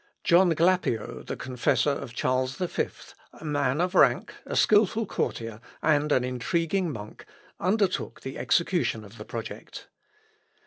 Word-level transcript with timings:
"John 0.31 0.49
Glapio, 0.55 1.23
the 1.27 1.35
confessor 1.37 1.91
of 1.91 2.15
Charles 2.15 2.55
V, 2.55 2.87
a 3.33 3.45
man 3.45 3.79
of 3.79 3.93
rank, 3.93 4.33
a 4.47 4.55
skilful 4.55 5.05
courtier, 5.05 5.61
and 5.83 6.11
an 6.11 6.23
intriguing 6.23 6.91
monk, 6.91 7.23
undertook 7.59 8.21
the 8.21 8.39
execution 8.39 9.05
of 9.05 9.19
the 9.19 9.25
project. 9.25 9.89